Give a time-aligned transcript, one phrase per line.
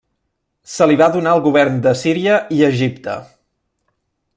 [0.75, 3.23] Se li va donar el govern de Síria i Egipte.